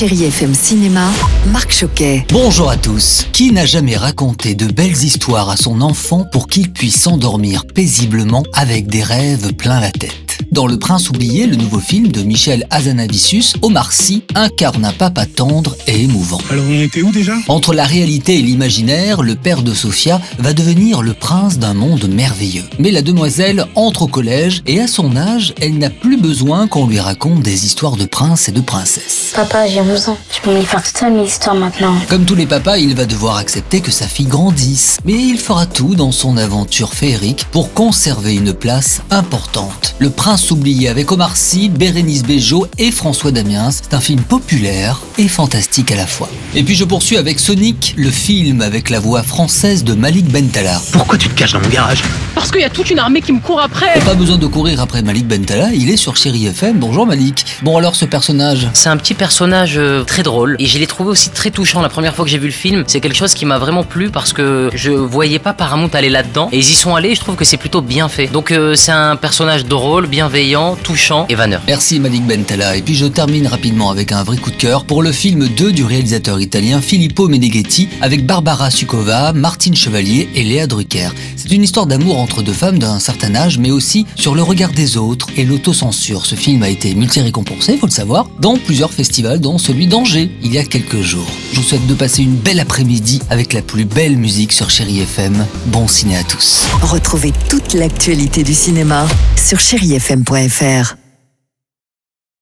Chéri 0.00 0.24
FM 0.24 0.54
Cinéma, 0.54 1.10
Marc 1.52 1.72
Choquet. 1.72 2.24
Bonjour 2.30 2.70
à 2.70 2.78
tous. 2.78 3.26
Qui 3.34 3.52
n'a 3.52 3.66
jamais 3.66 3.98
raconté 3.98 4.54
de 4.54 4.64
belles 4.64 4.96
histoires 4.96 5.50
à 5.50 5.58
son 5.58 5.82
enfant 5.82 6.24
pour 6.32 6.46
qu'il 6.46 6.72
puisse 6.72 7.02
s'endormir 7.02 7.66
paisiblement 7.66 8.42
avec 8.54 8.86
des 8.86 9.02
rêves 9.02 9.52
plein 9.52 9.78
la 9.78 9.90
tête? 9.90 10.29
Dans 10.50 10.66
Le 10.66 10.78
Prince 10.78 11.10
oublié, 11.10 11.46
le 11.46 11.56
nouveau 11.56 11.78
film 11.78 12.08
de 12.08 12.22
Michel 12.22 12.66
Hazanavicius, 12.70 13.54
Omar 13.62 13.92
Sy 13.92 14.24
incarne 14.34 14.84
un 14.84 14.92
papa 14.92 15.26
tendre 15.26 15.76
et 15.86 16.02
émouvant. 16.02 16.40
Alors 16.50 16.64
on 16.68 16.80
était 16.80 17.02
où 17.02 17.12
déjà? 17.12 17.34
Entre 17.48 17.72
la 17.72 17.84
réalité 17.84 18.38
et 18.38 18.42
l'imaginaire, 18.42 19.22
le 19.22 19.36
père 19.36 19.62
de 19.62 19.72
Sophia 19.74 20.20
va 20.38 20.52
devenir 20.52 21.02
le 21.02 21.14
prince 21.14 21.58
d'un 21.58 21.74
monde 21.74 22.08
merveilleux. 22.08 22.64
Mais 22.78 22.90
la 22.90 23.02
demoiselle 23.02 23.66
entre 23.74 24.02
au 24.02 24.06
collège 24.08 24.62
et 24.66 24.80
à 24.80 24.86
son 24.88 25.16
âge, 25.16 25.54
elle 25.60 25.78
n'a 25.78 25.90
plus 25.90 26.16
besoin 26.16 26.66
qu'on 26.66 26.86
lui 26.86 26.98
raconte 26.98 27.42
des 27.42 27.66
histoires 27.66 27.96
de 27.96 28.04
princes 28.04 28.48
et 28.48 28.52
de 28.52 28.60
princesses. 28.60 29.32
Papa, 29.34 29.68
j'ai 29.68 29.80
11 29.80 30.08
ans. 30.08 30.18
Je 30.34 30.40
peux 30.40 30.56
me 30.56 30.62
faire 30.62 30.82
toute 30.82 30.96
seule 30.96 31.12
mes 31.12 31.26
histoires 31.26 31.54
maintenant. 31.54 31.94
Comme 32.08 32.24
tous 32.24 32.34
les 32.34 32.46
papas, 32.46 32.78
il 32.78 32.96
va 32.96 33.06
devoir 33.06 33.36
accepter 33.36 33.80
que 33.80 33.90
sa 33.90 34.06
fille 34.06 34.26
grandisse. 34.26 34.98
Mais 35.04 35.14
il 35.14 35.38
fera 35.38 35.66
tout 35.66 35.94
dans 35.94 36.12
son 36.12 36.36
aventure 36.36 36.94
féerique 36.94 37.46
pour 37.52 37.72
conserver 37.72 38.34
une 38.34 38.52
place 38.52 39.02
importante. 39.10 39.94
Le 39.98 40.10
prince 40.10 40.39
oublié 40.50 40.88
avec 40.88 41.12
Omar 41.12 41.36
Sy, 41.36 41.68
Bérénice 41.68 42.22
Bejo 42.22 42.66
et 42.78 42.90
François 42.90 43.30
Damiens. 43.30 43.70
C'est 43.70 43.94
un 43.94 44.00
film 44.00 44.20
populaire 44.22 45.00
et 45.18 45.28
fantastique 45.28 45.92
à 45.92 45.96
la 45.96 46.06
fois. 46.06 46.30
Et 46.54 46.62
puis 46.62 46.74
je 46.74 46.84
poursuis 46.84 47.16
avec 47.16 47.38
Sonic, 47.38 47.94
le 47.96 48.10
film 48.10 48.62
avec 48.62 48.90
la 48.90 49.00
voix 49.00 49.22
française 49.22 49.84
de 49.84 49.94
Malik 49.94 50.26
Bentala. 50.26 50.80
Pourquoi 50.92 51.18
tu 51.18 51.28
te 51.28 51.34
caches 51.34 51.52
dans 51.52 51.60
mon 51.60 51.68
garage? 51.68 52.02
Parce 52.34 52.50
qu'il 52.50 52.60
y 52.60 52.64
a 52.64 52.70
toute 52.70 52.90
une 52.90 52.98
armée 52.98 53.20
qui 53.20 53.32
me 53.32 53.40
court 53.40 53.60
après. 53.60 53.98
Pas 54.04 54.14
besoin 54.14 54.36
de 54.36 54.46
courir 54.46 54.80
après 54.80 55.02
Malik 55.02 55.26
Bentala, 55.26 55.70
il 55.74 55.90
est 55.90 55.96
sur 55.96 56.16
Chéri 56.16 56.46
FM. 56.46 56.78
Bonjour 56.78 57.06
Malik. 57.06 57.44
Bon 57.62 57.76
alors 57.76 57.96
ce 57.96 58.04
personnage? 58.04 58.68
C'est 58.72 58.88
un 58.88 58.96
petit 58.96 59.14
personnage 59.14 59.74
euh, 59.76 60.04
très 60.04 60.22
drôle 60.22 60.56
et 60.58 60.66
je 60.66 60.78
l'ai 60.78 60.86
trouvé 60.86 61.10
aussi 61.10 61.30
très 61.30 61.50
touchant 61.50 61.80
la 61.82 61.88
première 61.88 62.14
fois 62.14 62.24
que 62.24 62.30
j'ai 62.30 62.38
vu 62.38 62.46
le 62.46 62.52
film. 62.52 62.84
C'est 62.86 63.00
quelque 63.00 63.16
chose 63.16 63.34
qui 63.34 63.46
m'a 63.46 63.58
vraiment 63.58 63.82
plu 63.82 64.10
parce 64.10 64.32
que 64.32 64.70
je 64.74 64.90
voyais 64.90 65.38
pas 65.38 65.52
Paramount 65.52 65.90
aller 65.92 66.08
là-dedans 66.08 66.48
et 66.52 66.58
ils 66.58 66.70
y 66.70 66.74
sont 66.74 66.94
allés. 66.94 67.14
Je 67.14 67.20
trouve 67.20 67.36
que 67.36 67.44
c'est 67.44 67.56
plutôt 67.56 67.82
bien 67.82 68.08
fait. 68.08 68.26
Donc 68.26 68.52
euh, 68.52 68.74
c'est 68.74 68.92
un 68.92 69.16
personnage 69.16 69.64
drôle, 69.64 70.06
bienveillant, 70.06 70.76
touchant 70.76 71.26
et 71.28 71.34
vanneur. 71.34 71.60
Merci 71.66 71.98
Malik 72.00 72.26
Bentala. 72.26 72.76
Et 72.76 72.82
puis 72.82 72.94
je 72.94 73.06
termine 73.06 73.46
rapidement 73.46 73.90
avec 73.90 74.12
un 74.12 74.22
vrai 74.22 74.36
coup 74.36 74.50
de 74.50 74.56
cœur 74.56 74.84
pour 74.84 75.02
le 75.02 75.12
film 75.12 75.48
2 75.48 75.72
du 75.72 75.84
réalisateur 75.84 76.40
italien 76.40 76.80
Filippo 76.80 77.28
Meneghetti 77.28 77.88
avec 78.00 78.24
Barbara 78.24 78.70
Sucova, 78.70 79.32
Martine 79.32 79.74
Chevalier 79.74 80.28
et 80.34 80.44
Léa 80.44 80.66
Drucker. 80.66 81.08
C'est 81.36 81.50
une 81.52 81.62
histoire 81.62 81.86
d'amour 81.86 82.19
entre 82.20 82.42
deux 82.42 82.52
femmes 82.52 82.78
d'un 82.78 82.98
certain 82.98 83.34
âge, 83.34 83.58
mais 83.58 83.70
aussi 83.70 84.06
sur 84.14 84.34
le 84.34 84.42
regard 84.42 84.72
des 84.72 84.96
autres 84.96 85.28
et 85.36 85.44
l'autocensure. 85.44 86.26
Ce 86.26 86.34
film 86.34 86.62
a 86.62 86.68
été 86.68 86.94
multi-récompensé, 86.94 87.76
faut 87.76 87.86
le 87.86 87.92
savoir, 87.92 88.28
dans 88.38 88.56
plusieurs 88.56 88.92
festivals, 88.92 89.40
dont 89.40 89.58
celui 89.58 89.86
d'Angers, 89.86 90.30
il 90.42 90.52
y 90.52 90.58
a 90.58 90.64
quelques 90.64 91.00
jours. 91.00 91.26
Je 91.52 91.60
vous 91.60 91.66
souhaite 91.66 91.86
de 91.86 91.94
passer 91.94 92.22
une 92.22 92.36
belle 92.36 92.60
après-midi 92.60 93.20
avec 93.30 93.52
la 93.52 93.62
plus 93.62 93.84
belle 93.84 94.16
musique 94.16 94.52
sur 94.52 94.70
Chéri 94.70 95.00
FM. 95.00 95.46
Bon 95.66 95.88
ciné 95.88 96.16
à 96.16 96.22
tous. 96.22 96.66
Retrouvez 96.82 97.32
toute 97.48 97.74
l'actualité 97.74 98.42
du 98.42 98.54
cinéma 98.54 99.06
sur 99.36 99.58
chérifm.fr. 99.58 100.99